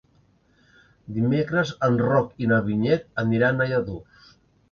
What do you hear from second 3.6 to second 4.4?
a Lladurs.